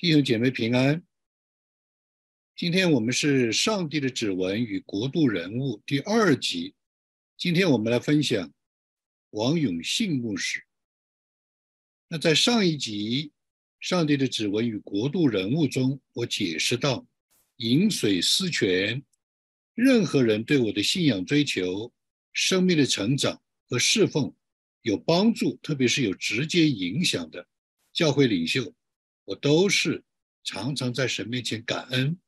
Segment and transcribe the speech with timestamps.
[0.00, 1.02] 弟兄姐妹平安。
[2.56, 6.74] 今天我们是《上帝的指纹与国度人物》第二集。
[7.36, 8.50] 今天我们来分享
[9.28, 10.64] 王永信牧师。
[12.08, 13.28] 那在上一集
[13.78, 17.06] 《上帝的指纹与国度人物》中，我解释到
[17.56, 19.04] 饮水思泉，
[19.74, 21.92] 任何人对我的信仰追求、
[22.32, 24.34] 生命的成长和侍奉
[24.80, 27.46] 有帮助，特别是有直接影响的
[27.92, 28.74] 教会领袖。
[29.30, 30.02] 我都是
[30.42, 32.18] 常常在神面前感恩，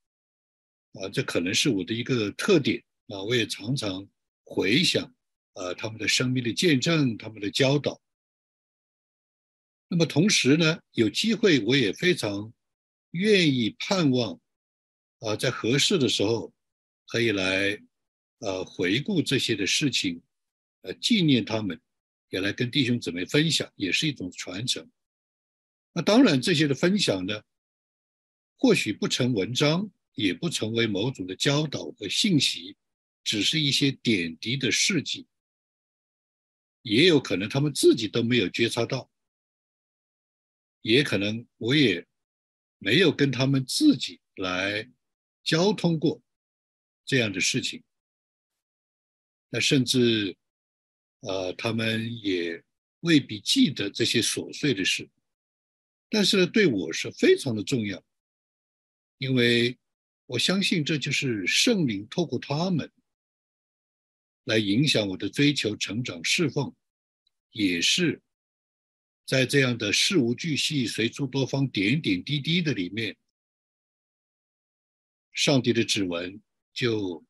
[0.92, 3.20] 啊，这可能是我的一个特点啊。
[3.24, 4.08] 我也常常
[4.44, 5.12] 回想
[5.54, 8.00] 啊他们的生命的见证，他们的教导。
[9.88, 12.52] 那么同时呢，有机会我也非常
[13.10, 14.40] 愿意盼望
[15.18, 16.54] 啊，在合适的时候
[17.08, 17.76] 可以来
[18.38, 20.22] 呃回顾这些的事情，
[20.82, 21.80] 呃纪念他们，
[22.28, 24.88] 也来跟弟兄姊妹分享，也是一种传承。
[25.94, 27.42] 那当然，这些的分享呢，
[28.56, 32.76] 或许不成文章，也不成为某种的教导和信息，
[33.22, 35.26] 只是一些点滴的事迹，
[36.80, 39.10] 也有可能他们自己都没有觉察到，
[40.80, 42.06] 也可能我也
[42.78, 44.90] 没有跟他们自己来
[45.44, 46.22] 交通过
[47.04, 47.82] 这样的事情，
[49.50, 50.34] 那甚至，
[51.20, 52.64] 呃，他们也
[53.00, 55.06] 未必记得这些琐碎的事。
[56.14, 58.04] 但是对我是非常的重要，
[59.16, 59.78] 因为
[60.26, 62.92] 我相信这就是圣灵透过他们
[64.44, 66.76] 来影响我的追求、成长、侍奉，
[67.52, 68.20] 也是
[69.24, 73.16] 在这样的事无巨细、随处多方、点点滴滴的里面，
[75.32, 76.42] 上帝的指纹
[76.74, 77.24] 就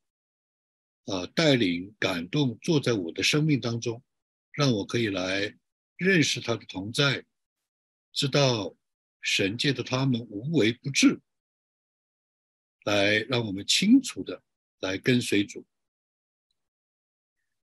[1.04, 4.02] 呃带领、感动，坐在我的生命当中，
[4.50, 5.56] 让我可以来
[5.96, 7.24] 认识他的同在。
[8.12, 8.76] 知道
[9.20, 11.20] 神界的他们无微不至，
[12.84, 14.42] 来让我们清楚的
[14.80, 15.64] 来跟随主。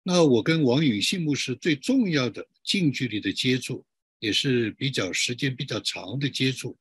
[0.02, 3.84] 那我跟王允信牧师最重要的近距离的接触，
[4.20, 6.78] 也是比较时间比较长的接触，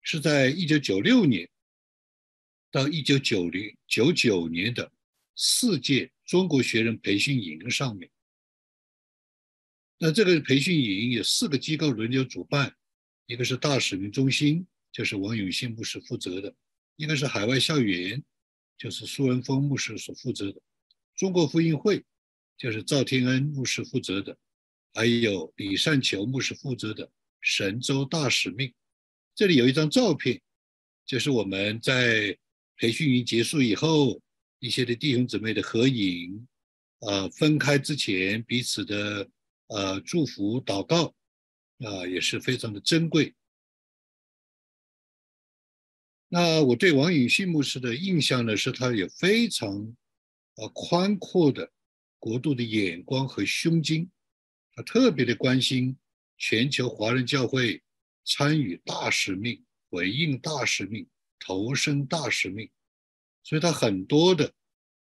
[0.00, 1.48] 是在一九九六年
[2.70, 4.90] 到一九九零九九年的
[5.36, 8.10] 四届中国学人培训营上面。
[9.98, 12.77] 那这个培训营有四个机构轮流主办。
[13.28, 16.50] 一个是大使命中心，就是王永信牧师负责的；
[16.96, 18.24] 一个是海外校园，
[18.78, 20.58] 就是苏文峰牧师所负责的；
[21.14, 22.02] 中国福音会，
[22.56, 24.34] 就是赵天恩牧师负责的；
[24.94, 27.12] 还有李善求牧师负责的
[27.42, 28.72] 神州大使命。
[29.34, 30.40] 这里有一张照片，
[31.04, 32.34] 就是我们在
[32.78, 34.22] 培训营结束以后，
[34.58, 36.48] 一些的弟兄姊妹的合影，
[37.00, 39.28] 呃，分开之前彼此的
[39.66, 41.14] 呃祝福祷告。
[41.78, 43.34] 啊，也是非常的珍贵。
[46.28, 49.96] 那我对王允信牧师的印象呢，是他有非常
[50.56, 51.72] 呃宽阔的
[52.18, 54.10] 国度的眼光和胸襟，
[54.72, 55.96] 他特别的关心
[56.36, 57.82] 全球华人教会
[58.24, 61.08] 参与大使命、回应大使命、
[61.38, 62.68] 投身大使命，
[63.42, 64.52] 所以他很多的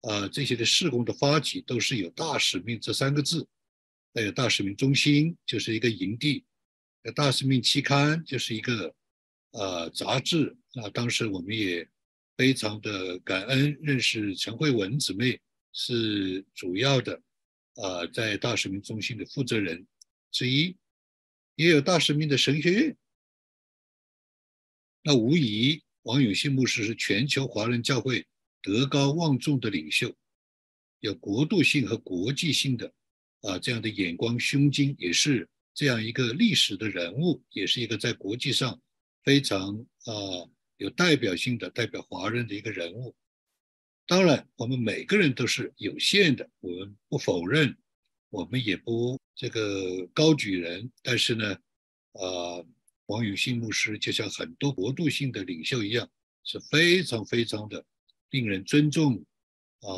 [0.01, 3.47] 啊这些的事工的发起都是有大使命这三个字，
[4.16, 6.44] 还有大使命中心就是一个营地。
[7.11, 8.95] 大使命期刊就是一个
[9.51, 11.85] 呃杂志啊，当时我们也
[12.37, 15.37] 非常的感恩，认识陈慧文姊妹
[15.73, 17.21] 是主要的
[17.75, 19.85] 呃在大使命中心的负责人
[20.31, 20.77] 之一，
[21.55, 22.97] 也有大使命的神学院。
[25.03, 28.25] 那无疑，王永信牧师是全球华人教会
[28.61, 30.15] 德高望重的领袖，
[31.01, 32.93] 有国度性和国际性的
[33.41, 35.49] 啊这样的眼光胸襟，也是。
[35.73, 38.79] 这样一个历史的人物，也是一个在国际上
[39.23, 39.75] 非常
[40.06, 40.13] 啊
[40.78, 43.16] 有代表性的代表华人的一个人物。
[44.06, 47.77] 当然，我们每个人都是有限的，我们不否认，
[48.30, 50.92] 我们也不这个高举人。
[51.01, 51.57] 但是呢，
[52.12, 52.68] 呃，
[53.06, 56.09] 王永信牧师就像很多国度性的领袖一样，
[56.44, 57.83] 是非常非常的
[58.31, 59.25] 令人尊重
[59.80, 59.89] 啊，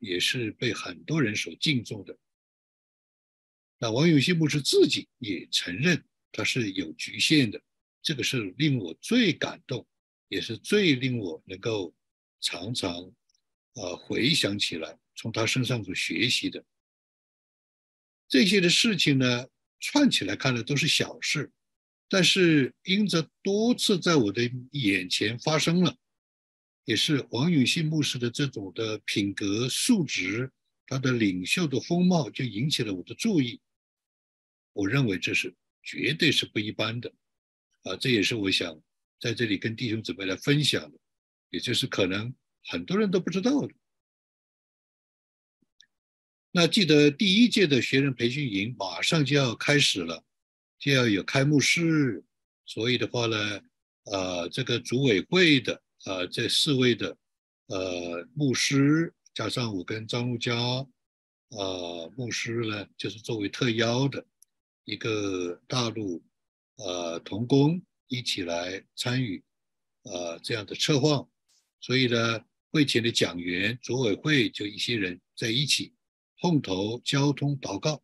[0.00, 2.18] 也是被很多人所敬重的。
[3.82, 6.00] 那王永信牧师自己也承认
[6.30, 7.60] 他是有局限的，
[8.00, 9.84] 这个是令我最感动，
[10.28, 11.92] 也是最令我能够
[12.40, 13.12] 常常
[13.74, 16.64] 啊回想起来，从他身上所学习的
[18.28, 19.48] 这些的事情呢，
[19.80, 21.50] 串起来看的都是小事，
[22.08, 25.96] 但是因着多次在我的眼前发生了，
[26.84, 30.52] 也是王永信牧师的这种的品格素质，
[30.86, 33.60] 他的领袖的风貌就引起了我的注意。
[34.72, 37.12] 我认为这是绝对是不一般的，
[37.82, 38.80] 啊，这也是我想
[39.20, 40.98] 在这里跟弟兄姊妹来分享的，
[41.50, 42.34] 也就是可能
[42.64, 43.74] 很多人都不知道的。
[46.50, 50.22] 那记得第一届的学人培训营马上就要开始了，
[50.78, 52.22] 就要有开幕式，
[52.66, 53.60] 所以的话呢，
[54.04, 57.16] 呃，这个组委会的呃这四位的
[57.68, 60.54] 呃牧师加上我跟张路佳，
[61.48, 64.24] 呃牧师呢就是作为特邀的
[64.84, 66.22] 一个大陆
[66.76, 69.42] 呃童工一起来参与
[70.02, 71.28] 呃这样的策划，
[71.80, 75.94] 所以呢会前的讲员组委会就一些人在一起。
[76.40, 78.02] 碰头交通祷告，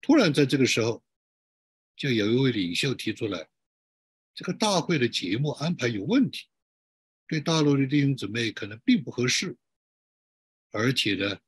[0.00, 1.04] 突然在这个时候，
[1.94, 3.48] 就有一位领袖提出来，
[4.34, 6.48] 这个大会的节目安排有问题，
[7.28, 9.56] 对大陆的弟兄姊妹可能并不合适，
[10.72, 11.38] 而且呢，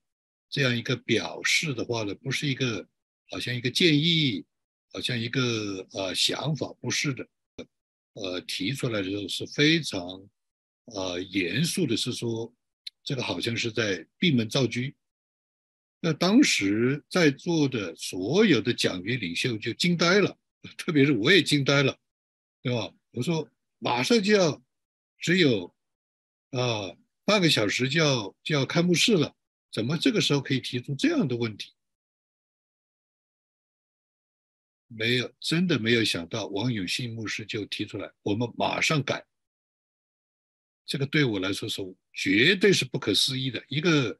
[0.49, 2.89] 这样一个表示的话呢，不是一个
[3.31, 4.45] 好像一个建议，
[4.93, 7.27] 好像一个呃想法，不是的，
[8.15, 10.29] 呃提出来的时候是非常
[10.87, 12.53] 呃严肃的，是说
[13.05, 14.81] 这个好像是在闭门造车。
[16.01, 20.37] 那当时在座的所有的讲员领袖就惊呆了，
[20.77, 21.97] 特别是我也惊呆了，
[22.63, 22.93] 对吧？
[23.13, 23.49] 我说
[23.79, 24.63] 马上就要
[25.19, 25.75] 只有
[26.51, 29.37] 啊半个小时就要就要开幕式了，
[29.71, 31.73] 怎么这个时候可以提出这样的问题？
[34.91, 39.25] 没有，真的没有想到，王永信牧师就提出来，我们马上改。
[40.85, 41.81] 这个对我来说是
[42.13, 44.19] 绝对是不可思议的一个。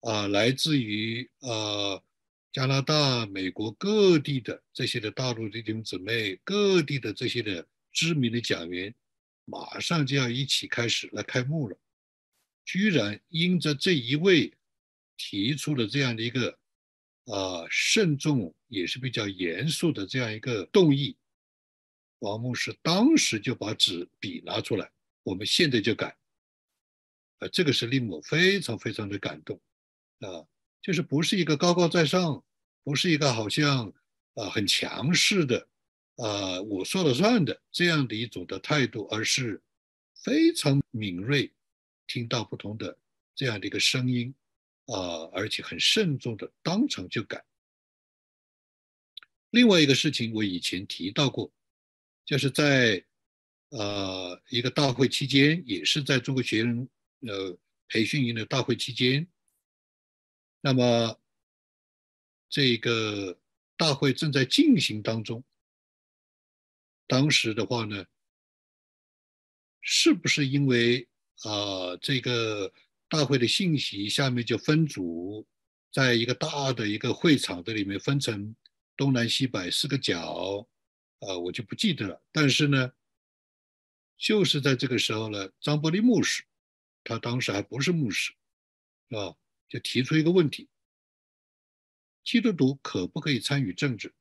[0.00, 2.00] 啊，来自于呃
[2.52, 8.94] 加拿大、美国各地的这些的大陆弟兄姊妹，各地的这些的知名的讲员，
[9.44, 11.76] 马上就要一起开始来开幕了。
[12.64, 14.54] 居然因着这一位
[15.16, 16.56] 提出了这样的一个
[17.32, 21.16] 啊慎重也是比较严肃的这样一个动议，
[22.20, 24.90] 王牧师当时就把纸笔拿出来，
[25.22, 26.16] 我们现在就改。
[27.38, 29.60] 啊，这个是令我非常非常的感动。
[30.20, 30.44] 啊，
[30.82, 32.42] 就是不是一个高高在上，
[32.82, 33.92] 不是一个好像
[34.34, 35.68] 啊很强势的，
[36.16, 39.62] 啊我说了算的这样的一种的态度，而是
[40.16, 41.52] 非常敏锐，
[42.08, 42.98] 听到不同的
[43.36, 44.34] 这样的一个声音，
[44.88, 47.44] 啊，而且很慎重的当场就改。
[49.50, 51.50] 另外一个事情我以前提到过，
[52.24, 53.02] 就是在
[53.70, 56.88] 呃一个大会期间，也是在中国学人
[57.20, 57.58] 呃
[57.88, 59.26] 培训营的大会期间。
[60.60, 61.18] 那么，
[62.50, 63.38] 这个
[63.76, 65.42] 大会正在进行当中。
[67.06, 68.04] 当时的话呢，
[69.80, 71.08] 是不是因为
[71.44, 72.70] 啊，这个
[73.08, 75.46] 大会的信息下面就分组，
[75.92, 78.54] 在一个大的一个会场的里面分成
[78.96, 80.66] 东南西北四个角，
[81.20, 82.22] 啊，我就不记得了。
[82.32, 82.92] 但是呢，
[84.16, 86.44] 就是在这个时候呢，张伯礼牧师，
[87.02, 88.32] 他当时还不是牧师，
[89.10, 89.34] 啊。
[89.70, 90.66] 就提出一个问题：
[92.24, 94.14] 基督徒可不可以参与政治？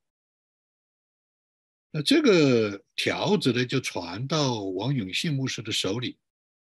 [1.90, 6.18] 那这个条子呢，就传到王永信牧师的手里，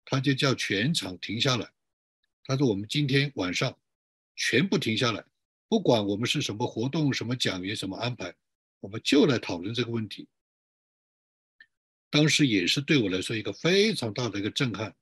[0.04, 1.72] 他就叫全场停下来。
[2.44, 3.78] 他说：“我们今天晚上
[4.36, 5.24] 全部停下来，
[5.68, 8.34] 不管我们是什么活动、什么讲员、什么安排，
[8.80, 10.28] 我们就来讨论这个问题。”
[12.10, 14.94] 当时也是对我来说一个非常大的一个震撼。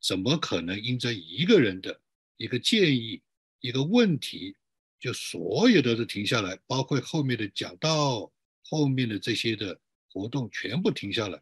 [0.00, 2.00] 怎么可能因着一个人的？
[2.36, 3.22] 一个建议，
[3.60, 4.54] 一个问题，
[5.00, 8.30] 就所有的都停下来，包括后面的讲道，
[8.64, 11.40] 后面的这些的活动全部停下来，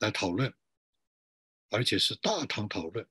[0.00, 0.52] 来讨论，
[1.70, 3.06] 而且是大堂讨论。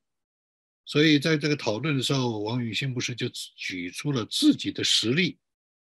[0.86, 5.38] 所以在这个讨论的时候，王永信牧师就举出了自己的实例，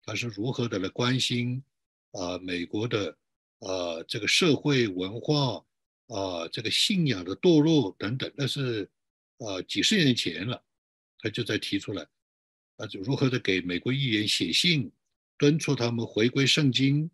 [0.03, 1.63] 他是如何的来关心
[2.11, 3.17] 啊美国的
[3.59, 5.63] 呃这个社会文化
[6.07, 8.89] 啊这个信仰的堕落等等，那是
[9.37, 10.63] 呃几十年前了。
[11.19, 12.07] 他就在提出来，
[12.75, 14.91] 啊，就如何的给美国议员写信，
[15.35, 17.09] 敦促他们回归圣经，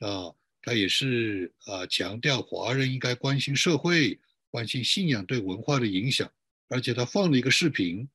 [0.00, 4.18] 啊，他也是啊强调华人应该关心社会，
[4.50, 6.28] 关心信仰对文化的影响，
[6.68, 8.08] 而且他放了一个视频，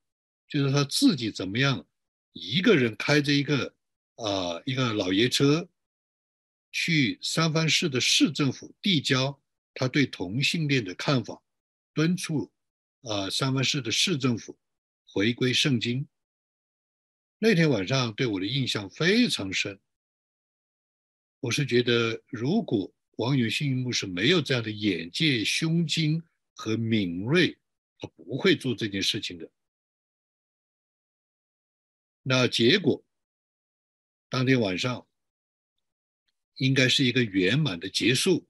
[0.48, 1.86] 就是他自己怎么样
[2.34, 3.76] 一个人开着一个
[4.16, 5.70] 啊一个老爷车，
[6.72, 9.42] 去三藩市的市政府递交
[9.74, 11.42] 他对同性恋的看法，
[11.94, 12.52] 敦促
[13.04, 14.58] 啊三藩市的市政府。
[15.14, 16.08] 回归圣经，
[17.38, 19.78] 那天晚上对我的印象非常深。
[21.42, 26.24] 我是觉得，如果王永信牧师没有这样的眼界、胸襟
[26.56, 27.60] 和敏锐，
[28.02, 29.50] 他不会做这件事情的。
[32.24, 33.04] 那结果，
[34.28, 35.08] 当天晚上
[36.56, 38.48] 应该是一个圆满的结束，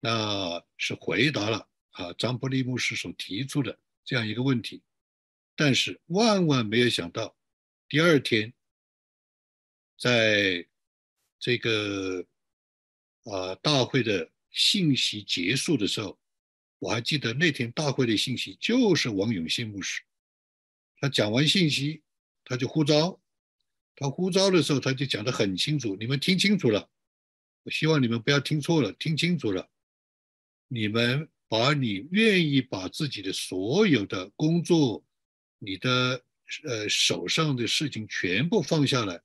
[0.00, 4.82] 那是回答了啊张伯利牧师所提出的这样一个问题，
[5.54, 7.36] 但是万万没有想到，
[7.88, 8.52] 第二天，
[9.98, 10.66] 在
[11.38, 12.26] 这个
[13.24, 16.18] 啊大会的信息结束的时候，
[16.78, 20.02] 我还记得那天大会的信息就是王永信牧师，
[21.00, 22.02] 他讲完信息，
[22.44, 23.20] 他就呼召，
[23.96, 26.88] 他呼召的时候他就讲得很清楚，你们听清楚了，
[27.64, 29.68] 我希望你们不要听错了，听清楚了。
[30.68, 35.02] 你们把你愿意把自己的所有的工作、
[35.58, 36.22] 你的
[36.64, 39.20] 呃手上的事情全部放下来，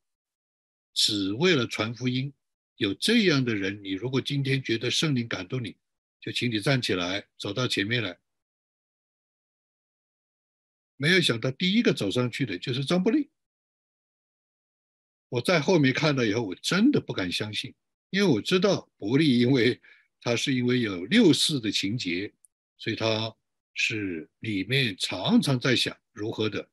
[0.93, 2.33] 只为了传福音。
[2.77, 5.75] 有这样的人，你如果今天觉得圣灵感动你，
[6.23, 8.17] 就请你站起来，走到前面来。
[10.95, 13.29] 没有想到第一个走上去的就是张伯利。
[15.27, 17.75] 我在后面看到以后，我真的不敢相信，
[18.09, 19.81] 因为我知道伯利因为。
[20.25, 22.31] 他是因为有六四的情节，
[22.77, 23.35] 所以他
[23.73, 26.65] 是里面常常在想如何的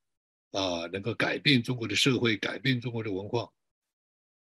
[0.52, 3.52] 啊，能够改变中国的社会，改变中国的文化。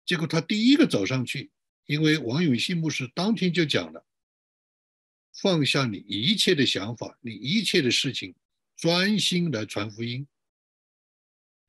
[0.05, 1.51] 结果他第一个走上去，
[1.87, 4.07] 因为王永信牧师当天就讲了，
[5.35, 8.35] 放下你一切的想法，你一切的事情，
[8.77, 10.27] 专心来传福音。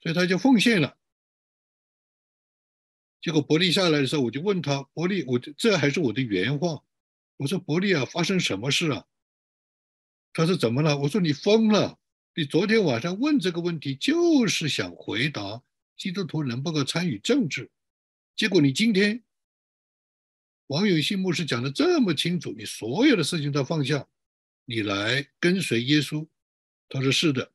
[0.01, 0.97] 所以他就奉献了。
[3.21, 6.83] 结果伯利下来的时候，我就问他，伯利，我这还是我的原话。
[7.37, 9.05] 我说伯利啊，发生什么事啊？
[10.33, 10.97] 他说怎么了？
[10.97, 11.99] 我说你疯了！
[12.35, 15.61] 你昨天晚上问这个问题，就是想回答
[15.97, 17.69] 基督徒能不能参与政治，
[18.37, 19.21] 结果你今天
[20.69, 24.07] 王永信牧师讲的这么清楚，你所有的事情都放下，
[24.65, 26.27] 你来跟随耶稣。
[26.88, 27.51] 他说是的，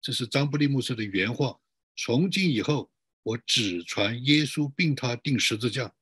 [0.00, 1.58] 这是张布利牧师的原话。
[1.96, 2.88] 从今以后，
[3.24, 5.92] 我只传耶稣，并他定十字架。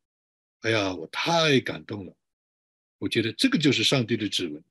[0.60, 2.14] 哎呀，我太感动了。
[2.98, 4.62] 我觉得这个就是上帝的指纹，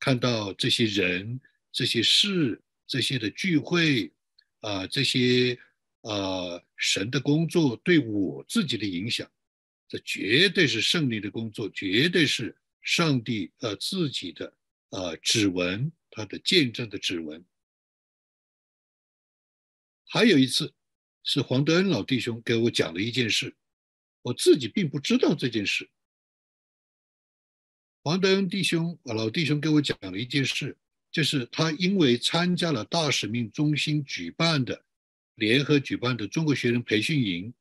[0.00, 4.10] 看到这些人、这些事、这些的聚会，
[4.62, 5.56] 啊，这些
[6.02, 9.30] 啊神的工作对我自己的影响，
[9.90, 14.56] 这绝对是胜利的工作，绝对是上帝呃自己的
[14.90, 17.44] 呃指纹，他的见证的指纹。
[20.04, 20.72] 还有一次，
[21.24, 23.56] 是黄德恩老弟兄给我讲了一件事，
[24.22, 25.90] 我自己并不知道这件事。
[28.04, 30.78] 黄德恩弟兄啊，老弟兄给我讲了一件事，
[31.10, 34.84] 就是他因为参加了大使命中心举办的
[35.34, 37.52] 联合举办的中国学生培训营，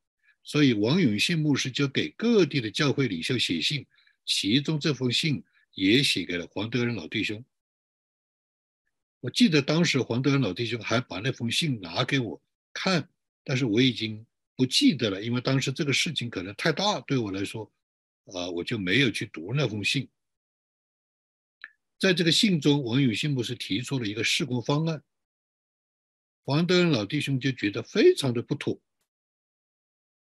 [0.50, 3.86] 所以王永信牧师就给各地的教会领袖写信，
[4.26, 5.44] 其中这封信
[5.76, 7.46] 也写给了黄德恩老弟兄。
[9.20, 12.42] 我记得当时黄德恩老弟兄还把那封信拿给我
[12.74, 13.08] 看，
[13.44, 14.26] 但是我已经
[14.56, 17.72] 不记得了，因为当时这个事情可能太大对我来说，
[18.34, 20.10] 啊，我就没有去读那封信。
[22.00, 25.04] 在这个信中，王永信牧师提出了一个施工方案，
[26.44, 28.82] 黄德恩老弟兄就觉得非常的不妥，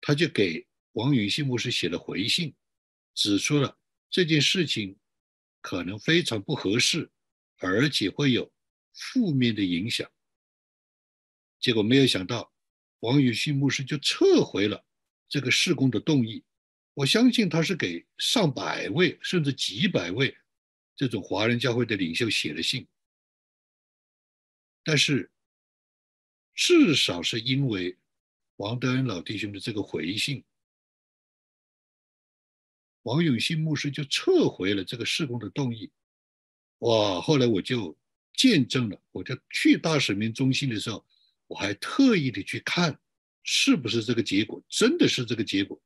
[0.00, 2.54] 他就给王永信牧师写了回信，
[3.14, 3.78] 指出了
[4.08, 4.98] 这件事情
[5.60, 7.10] 可能非常不合适，
[7.58, 8.52] 而且会有
[8.92, 10.10] 负面的影响。
[11.58, 12.52] 结果没有想到，
[13.00, 14.84] 王永信牧师就撤回了
[15.28, 16.42] 这个施工的动议。
[16.94, 20.36] 我相信他是给上百位甚至几百位。
[20.96, 22.86] 这种华人教会的领袖写了信，
[24.84, 25.30] 但是
[26.54, 27.96] 至少是因为
[28.60, 30.44] 王德恩老弟兄的这个回信，
[33.04, 35.90] 王永信牧师就撤回了这个事工的动议。
[36.80, 37.22] 哇！
[37.22, 37.96] 后来我就
[38.34, 41.02] 见证了，我就去大使命中心的时候，
[41.46, 43.00] 我还特意的去看
[43.42, 45.80] 是不是这个结果，真的是这个结果，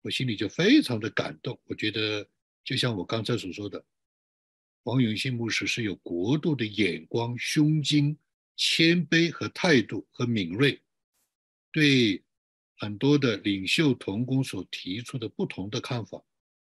[0.00, 1.60] 我心里就非常的感动。
[1.66, 2.26] 我觉得。
[2.64, 3.84] 就像我刚才所说的，
[4.84, 8.16] 王永信牧师是有国度的眼光、胸襟、
[8.54, 10.80] 谦卑和态度和敏锐，
[11.72, 12.22] 对
[12.76, 16.22] 很多的领袖同工所提出的不同的看法，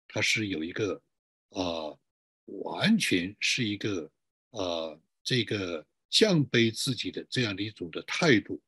[0.07, 1.01] 他是有一个
[1.49, 1.97] 啊，
[2.45, 4.09] 完全是一个
[4.51, 8.61] 啊，这个降卑自己的这样的一种的态度，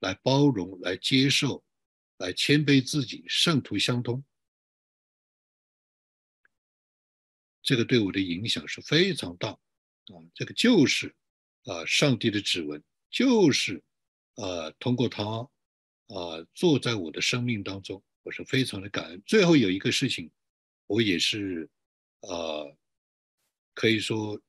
[0.00, 1.64] 来包容、来接受、
[2.18, 4.22] 来谦卑自己，圣徒相通。
[7.62, 11.14] 这个对我的影响是非常大，啊，这个就是
[11.64, 13.82] 啊，上帝的指纹，就是
[14.34, 15.48] 啊，通过他
[16.08, 19.22] 啊，坐在我的生命当中，我是非常的感恩。
[19.24, 20.30] 最后有一个事情，
[20.86, 21.68] 我也是
[22.20, 22.68] 啊，
[23.74, 24.40] 可以说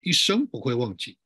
[0.00, 1.18] 一生不会忘记。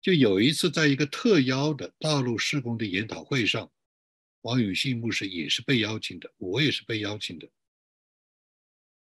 [0.00, 3.72] 就有一次，在一个特邀的大陆施工的研讨会上，
[4.42, 7.48] 王永信牧师也是被邀请的，我也是被邀请的。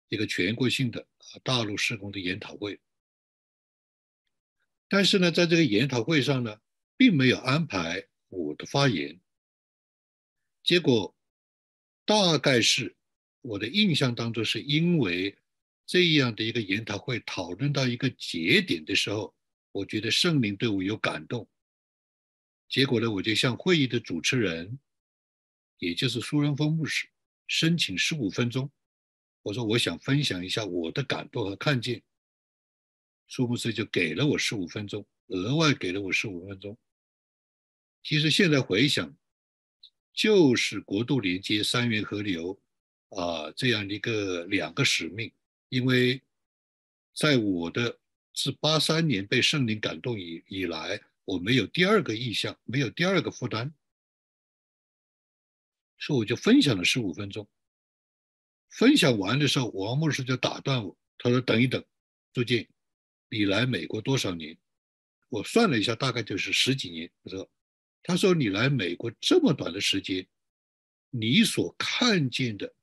[0.08, 2.80] 一个全国性的啊大陆施工的研讨会。
[4.88, 6.60] 但是呢，在这个研讨会上呢，
[7.00, 9.18] 并没有安排我的发言。
[10.62, 11.16] 结果
[12.04, 12.94] 大概是
[13.40, 15.34] 我的印象当中，是因为
[15.86, 19.34] 这样的一个研讨会讨论到一个节点的时候，
[19.72, 21.48] 我觉得圣灵对我有感动。
[22.68, 24.78] 结果呢，我就向会议的主持人，
[25.78, 27.08] 也就是苏仁峰牧师，
[27.46, 28.70] 申请十五分钟。
[29.40, 32.02] 我说我想分享一下我的感动和看见。
[33.26, 36.76] 苏牧师就给了我十五分钟，额外给了我十五分钟。
[38.02, 39.16] 其实现在回想，
[40.12, 42.60] 就是国度连接三元河流
[43.10, 45.32] 啊这样的一个两个使命。
[45.68, 46.20] 因为
[47.14, 48.00] 在我的
[48.34, 53.72] 自八三年被圣灵感动以以来，我没有第二个意向，没有第二个负担，
[55.98, 57.48] 所以我就分享了十五分钟。
[58.70, 61.84] 分享完的时候，王牧师就打断我，他说：“等一等，
[62.32, 62.68] 朱建。”
[63.28, 64.58] 你来美国多少年？
[65.28, 67.08] 我算了一下，大概就是十几年。
[67.22, 67.50] 我说，
[68.02, 70.26] 他说你来美国这么短的时间，
[71.10, 72.74] 你所看见的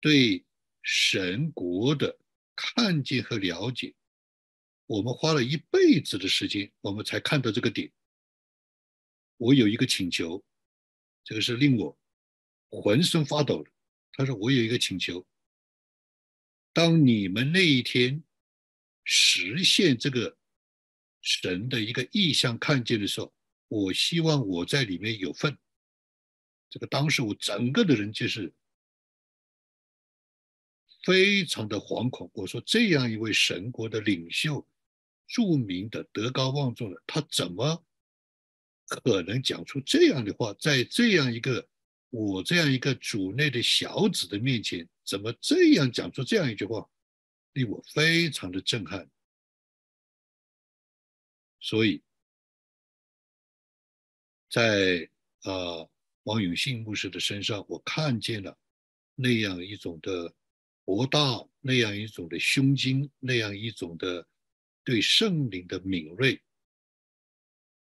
[0.00, 0.44] 对
[0.82, 2.18] 神国的
[2.54, 3.94] 看见和了解，
[4.86, 7.90] 我们花了一辈子的时间，我们才看到这个点。
[9.36, 10.44] 我有一个请求，
[11.24, 11.98] 这个是令我
[12.70, 13.70] 浑身发抖的。
[14.12, 15.26] 他说我有一个请求，
[16.72, 18.22] 当你们那一天。
[19.08, 20.36] 实现这个
[21.22, 23.32] 神的一个意向看见的时候，
[23.68, 25.56] 我希望我在里面有份。
[26.68, 28.52] 这个当时我整个的人就是
[31.04, 32.30] 非常的惶恐。
[32.34, 34.66] 我说这样一位神国的领袖，
[35.26, 37.84] 著名的德高望重的，他怎么
[38.86, 40.52] 可能讲出这样的话？
[40.54, 41.68] 在这样一个
[42.10, 46.88] 我这样一个主内的小子的面前，怎么这样讲出这样一句话？
[47.52, 49.08] 令我非常的震撼，
[51.58, 52.02] 所以，
[54.48, 55.08] 在
[55.42, 55.86] 啊
[56.24, 58.56] 王永信牧师的身上，我看见了
[59.14, 60.34] 那样一种的
[60.84, 64.26] 博大，那样一种的胸襟，那样一种的
[64.84, 66.40] 对圣灵的敏锐，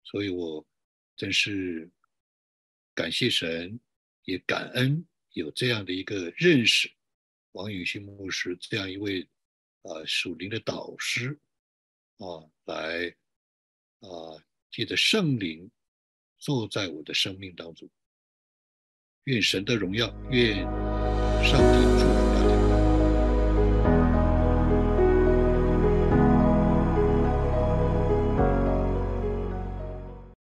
[0.04, 0.66] 所以我
[1.16, 1.90] 真是
[2.94, 3.78] 感谢神，
[4.24, 6.90] 也感恩有这样的一个认识，
[7.52, 9.28] 王永信牧师这样一位。
[9.82, 11.40] 啊，属灵的导师
[12.18, 13.08] 啊，来
[14.00, 14.36] 啊，
[14.70, 15.70] 借着圣灵
[16.40, 17.88] 坐在我的生命当中。
[19.24, 20.64] 愿神的荣耀，愿
[21.44, 22.29] 上帝祝福。